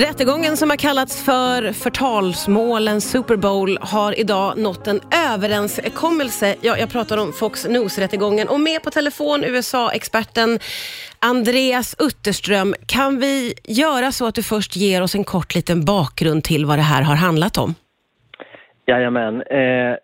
[0.00, 6.56] Rättegången som har kallats för förtalsmålen Super Bowl har idag nått en överenskommelse.
[6.62, 10.58] Ja, jag pratar om Fox News-rättegången och med på telefon USA-experten
[11.18, 12.74] Andreas Utterström.
[12.86, 16.78] Kan vi göra så att du först ger oss en kort liten bakgrund till vad
[16.78, 17.74] det här har handlat om?
[18.86, 19.42] Jajamän.
[19.42, 19.96] Eh,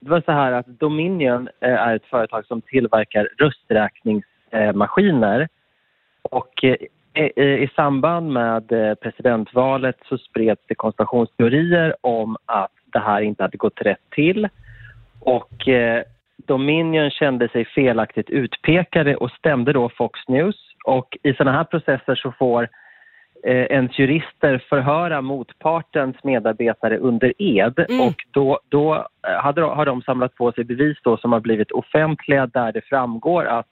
[0.00, 5.48] det var så här att Dominion eh, är ett företag som tillverkar rösträkningsmaskiner.
[6.22, 6.76] och eh,
[7.14, 13.42] i, i samband med eh, presidentvalet så spreds det konspirationsteorier om att det här inte
[13.42, 14.48] hade gått rätt till.
[15.20, 16.02] Och eh,
[16.46, 20.56] Dominion kände sig felaktigt utpekade och stämde då Fox News.
[20.84, 22.68] Och i sådana här processer så får
[23.44, 28.00] eh, ens jurister förhöra motpartens medarbetare under ed mm.
[28.00, 28.94] och då, då
[29.28, 32.84] eh, hade, har de samlat på sig bevis då som har blivit offentliga där det
[32.84, 33.66] framgår att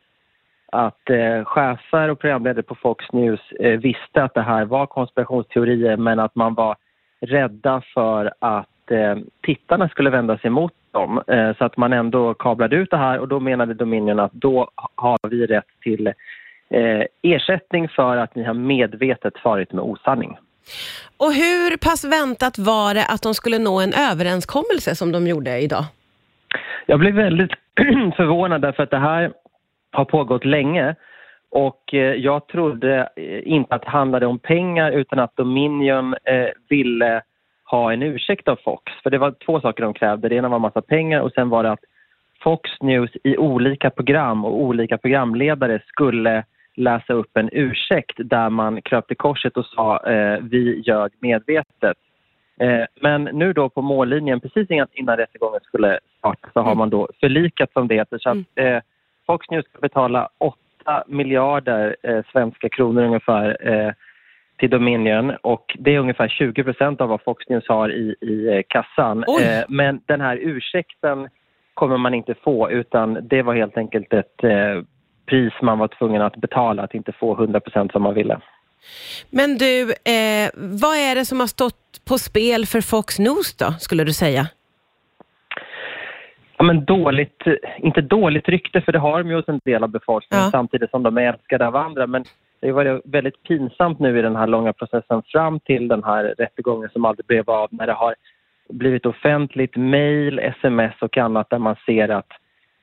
[0.72, 5.96] att eh, chefer och programledare på Fox News eh, visste att det här var konspirationsteorier
[5.96, 6.76] men att man var
[7.20, 11.22] rädda för att eh, tittarna skulle vända sig mot dem.
[11.26, 14.70] Eh, så att man ändå kablade ut det här och då menade Dominion att då
[14.94, 16.06] har vi rätt till
[16.70, 20.38] eh, ersättning för att ni har medvetet farit med osanning.
[21.16, 25.58] Och hur pass väntat var det att de skulle nå en överenskommelse som de gjorde
[25.58, 25.84] idag?
[26.86, 27.50] Jag blev väldigt
[28.16, 29.32] förvånad därför att det här
[29.92, 30.94] har pågått länge.
[31.50, 36.48] Och eh, jag trodde eh, inte att det handlade om pengar utan att Dominion eh,
[36.68, 37.22] ville
[37.64, 38.92] ha en ursäkt av Fox.
[39.02, 40.28] För det var två saker de krävde.
[40.28, 41.84] Det ena var massa pengar och sen var det att
[42.42, 46.44] Fox News i olika program och olika programledare skulle
[46.76, 51.96] läsa upp en ursäkt där man kröp till korset och sa eh, vi ljög medvetet.
[52.60, 56.78] Eh, men nu då på mållinjen, precis innan rättegången skulle starta, så har mm.
[56.78, 58.18] man då förlikat som det heter.
[58.18, 58.74] Så att, mm.
[58.74, 58.82] eh,
[59.28, 60.56] Fox News ska betala 8
[61.06, 63.92] miljarder eh, svenska kronor ungefär eh,
[64.58, 68.48] till Dominion och det är ungefär 20 procent av vad Fox News har i, i
[68.48, 69.24] eh, kassan.
[69.42, 71.28] Eh, men den här ursäkten
[71.74, 74.82] kommer man inte få utan det var helt enkelt ett eh,
[75.26, 78.40] pris man var tvungen att betala att inte få 100 procent som man ville.
[79.30, 83.72] Men du, eh, vad är det som har stått på spel för Fox News då,
[83.78, 84.46] skulle du säga?
[86.58, 87.42] Ja, men dåligt,
[87.78, 90.50] inte dåligt rykte för det har de ju hos en del av befolkningen ja.
[90.50, 92.06] samtidigt som de är älskade av andra.
[92.06, 92.24] Men
[92.60, 96.88] det var väldigt pinsamt nu i den här långa processen fram till den här rättegången
[96.92, 98.14] som aldrig blev av när det har
[98.68, 102.32] blivit offentligt mejl, sms och annat där man ser att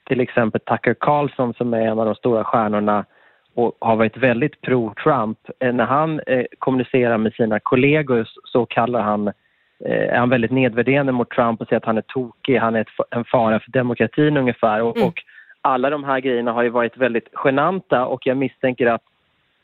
[0.08, 3.06] till exempel Tucker Carlson som är en av de stora stjärnorna
[3.53, 5.40] och har varit väldigt pro-Trump.
[5.59, 9.34] Eh, när han eh, kommunicerar med sina kollegor så kallar han Eh,
[9.80, 13.25] är han väldigt nedvärderande mot Trump och säger att han är tokig, han är en
[13.25, 14.81] fara för demokratin ungefär.
[14.81, 15.08] Och, mm.
[15.08, 15.24] och,
[15.62, 19.02] alla de här grejerna har ju varit väldigt genanta och jag misstänker att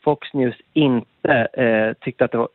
[0.04, 2.48] Fox News inte eh, tyckte att det var,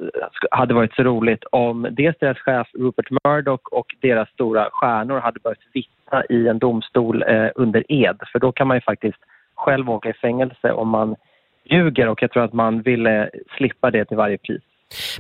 [0.52, 5.40] hade varit så roligt om dels deras chef Rupert Murdoch och deras stora stjärnor hade
[5.40, 8.18] börjat vittna i en domstol eh, under ed.
[8.32, 9.20] För då kan man ju faktiskt
[9.56, 11.16] själv åka i fängelse om man
[11.64, 14.62] ljuger och jag tror att man ville slippa det till varje pris.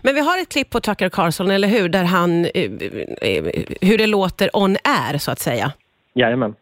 [0.01, 1.89] Men vi har ett klipp på Tucker Carlson, eller hur?
[1.89, 3.44] Där han, eh, eh,
[3.81, 5.72] hur det låter on air, så att säga.
[6.13, 6.55] Jajamän.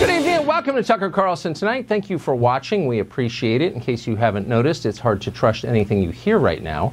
[0.00, 1.88] Good evening and welcome to Tucker Carlson tonight.
[1.88, 2.90] Thank you for watching.
[2.90, 3.74] We appreciate it.
[3.74, 6.92] In case you haven't noticed, it's hard to trust anything you hear right now.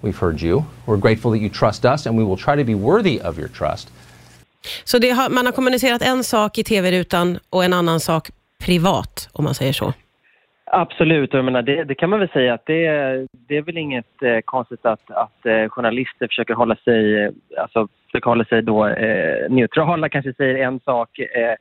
[0.00, 0.64] We've heard you.
[0.86, 3.48] We're grateful that you trust us and we will try to be worthy of your
[3.48, 3.88] trust.
[4.84, 9.44] Så har, man har kommunicerat en sak i tv-rutan och en annan sak privat, om
[9.44, 9.92] man säger så?
[10.78, 12.88] Absolut, jag menar, det, det, kan man väl säga att det,
[13.48, 17.88] det är väl inget eh, konstigt att, att eh, journalister försöker hålla sig, eh, alltså,
[18.06, 21.54] försöker hålla sig då, eh, neutrala, kanske säger en sak eh,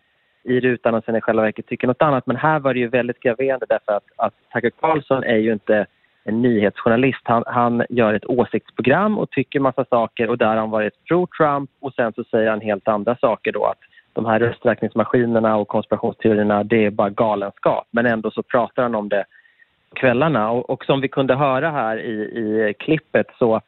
[0.44, 2.28] i rutan och sen i själva verket tycker något annat.
[2.28, 5.86] Men här var det ju väldigt graverande därför att, att Tucker Carlson är ju inte
[6.24, 7.22] en nyhetsjournalist.
[7.24, 11.70] Han, han gör ett åsiktsprogram och tycker massa saker och där har han varit pro-Trump
[11.80, 13.80] och sen så säger han helt andra saker då att
[14.16, 17.88] de här rösträkningsmaskinerna och konspirationsteorierna, det är bara galenskap.
[17.92, 19.26] Men ändå så pratar han om det
[19.96, 20.52] kvällarna.
[20.52, 23.62] Och, och som vi kunde höra här i, i klippet så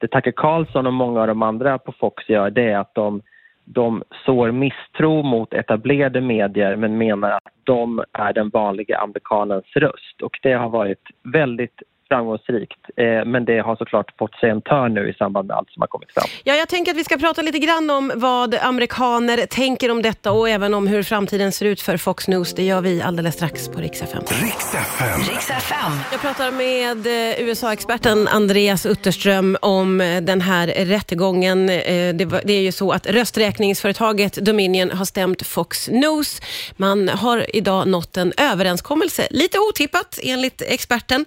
[0.00, 3.22] det Tucker Carlson och många av de andra på Fox gör det är att de,
[3.64, 10.22] de sår misstro mot etablerade medier men menar att de är den vanliga amerikanens röst.
[10.22, 12.82] Och det har varit väldigt framgångsrikt.
[12.96, 15.80] Eh, men det har såklart fått sig en törn nu i samband med allt som
[15.80, 16.24] har kommit fram.
[16.44, 20.32] Ja, jag tänker att vi ska prata lite grann om vad amerikaner tänker om detta
[20.32, 22.54] och även om hur framtiden ser ut för Fox News.
[22.54, 24.22] Det gör vi alldeles strax på Rix FM.
[24.42, 25.20] Rix FM.
[25.30, 25.92] Rix FM.
[26.12, 31.66] Jag pratar med eh, USA-experten Andreas Utterström om eh, den här rättegången.
[31.66, 36.40] Det är ju så att rösträkningsföretaget Dominion har stämt Fox News.
[36.76, 41.24] Man har idag nått en överenskommelse, lite otippat enligt experten.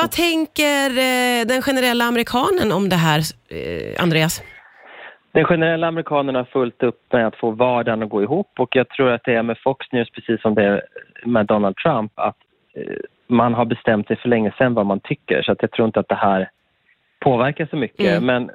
[0.00, 4.42] Vad tänker eh, den generella amerikanen om det här, eh, Andreas?
[5.32, 8.88] Den generella amerikanen har fullt upp med att få vardagen att gå ihop och jag
[8.88, 10.82] tror att det är med Fox News precis som det är
[11.24, 12.36] med Donald Trump att
[12.74, 12.82] eh,
[13.26, 16.00] man har bestämt sig för länge sedan vad man tycker så att jag tror inte
[16.00, 16.50] att det här
[17.20, 18.10] påverkar så mycket.
[18.10, 18.26] Mm.
[18.26, 18.50] Men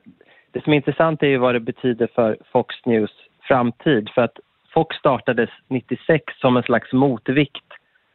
[0.52, 3.12] det som är intressant är ju vad det betyder för Fox News
[3.48, 4.40] framtid för att
[4.74, 7.66] Fox startades 96 som en slags motvikt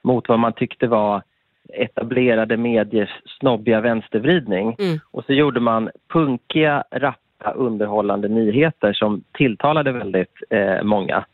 [0.02, 1.22] mot vad man tyckte var
[1.72, 3.10] etablerade mediers
[3.40, 4.76] snobbiga vänstervridning.
[4.78, 4.98] Mm.
[5.10, 11.24] Och så gjorde man punkiga, rappa, underhållande nyheter som tilltalade väldigt eh, många.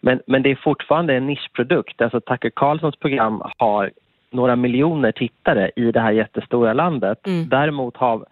[0.00, 2.00] Men, men det är fortfarande en nischprodukt.
[2.00, 3.90] Alltså Tucker Carlsons program har
[4.30, 7.26] några miljoner tittare i det här jättestora landet.
[7.26, 7.48] Mm.
[7.48, 8.26] Däremot har,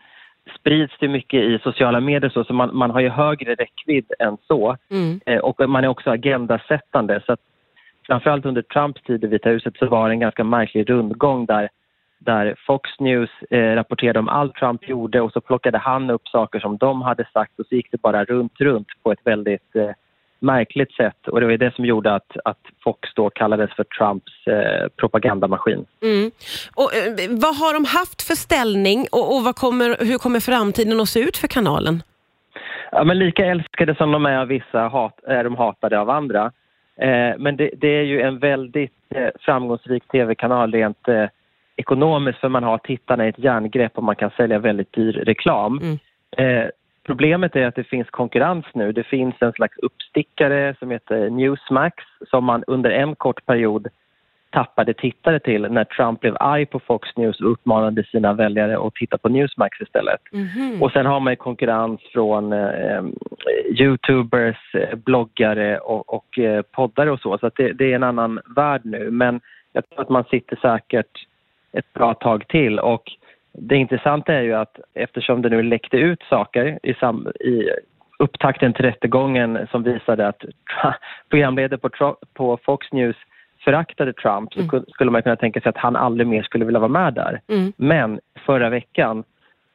[0.61, 4.37] sprids det mycket i sociala medier så, så man, man har ju högre räckvidd än
[4.47, 4.77] så.
[4.91, 5.21] Mm.
[5.27, 7.23] Eh, och man är också agendasättande.
[7.27, 7.41] Så att
[8.07, 11.69] framförallt under Trumps tid i Vita huset så var det en ganska märklig rundgång där,
[12.19, 16.61] där Fox News eh, rapporterade om allt Trump gjorde och så plockade han upp saker
[16.61, 19.91] som de hade sagt och så gick det bara runt, runt på ett väldigt eh,
[20.43, 24.47] märkligt sätt och det var det som gjorde att, att Fox då kallades för Trumps
[24.47, 25.85] eh, propagandamaskin.
[26.03, 26.31] Mm.
[26.75, 31.01] Och, eh, vad har de haft för ställning och, och vad kommer, hur kommer framtiden
[31.01, 32.03] att se ut för kanalen?
[32.93, 36.53] Ja, men lika älskade som de är av vissa hat, är de hatade av andra.
[37.03, 41.27] Eh, men det, det, är ju en väldigt eh, framgångsrik tv-kanal rent eh,
[41.77, 45.79] ekonomiskt för man har tittarna i ett järngrepp och man kan sälja väldigt dyr reklam.
[45.79, 45.99] Mm.
[46.37, 46.69] Eh,
[47.07, 48.93] problemet är att det finns konkurrens nu.
[48.93, 51.97] Det finns en slags uppstickare som heter Newsmax
[52.31, 53.89] som man under en kort period
[54.53, 58.95] tappade tittare till när Trump blev arg på Fox News och uppmanade sina väljare att
[58.95, 60.21] titta på Newsmax istället.
[60.33, 60.81] Mm -hmm.
[60.81, 63.05] Och sen har man konkurrens från eh,
[63.81, 68.81] Youtubers, bloggare och, och eh, poddare och så, så det, det, är en annan värld
[68.85, 69.11] nu.
[69.11, 69.41] Men
[69.73, 71.27] jag tror att man sitter säkert
[71.73, 73.03] ett bra tag till och
[73.53, 77.71] det intressanta är ju att eftersom det nu läckte ut saker i, sam, i
[78.19, 80.45] upptakten till rättegången som visade att
[81.31, 83.17] programledare på, på Fox News
[83.65, 84.85] föraktade Trump så mm.
[84.89, 87.41] skulle man kunna tänka sig att han aldrig mer skulle vilja vara med där.
[87.49, 87.73] Mm.
[87.77, 89.25] Men förra veckan,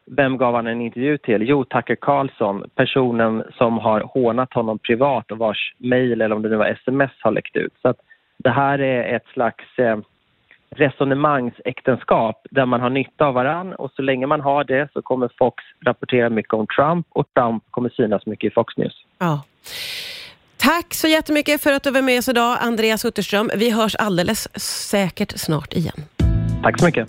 [0.06, 1.50] vem gav han en intervju till?
[1.50, 6.50] Jo, Tucker Carlson, personen som har hånat honom privat och vars mejl eller om det
[6.50, 7.74] nu var sms har läckt ut.
[7.81, 7.98] Så att
[8.38, 9.98] det här är ett slags eh,
[10.69, 15.30] resonemangsäktenskap där man har nytta av varann och så länge man har det så kommer
[15.38, 19.06] Fox rapportera mycket om Trump och Trump kommer synas mycket i Fox News.
[19.19, 19.44] Ja.
[20.67, 23.51] Tack så jättemycket för att du var med oss idag, Andreas Utterström.
[23.55, 24.59] Vi hörs alldeles
[24.89, 26.05] säkert snart igen.
[26.63, 27.05] Tack så mycket.